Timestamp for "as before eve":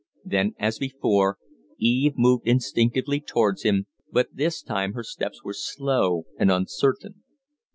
0.57-2.13